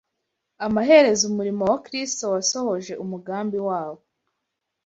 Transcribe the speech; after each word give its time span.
amaherezo 0.65 1.23
umurimo 1.31 1.63
wa 1.71 1.79
Kristo 1.85 2.23
wasohoje 2.33 2.93
umugambi 3.03 3.57
wawo 3.67 4.01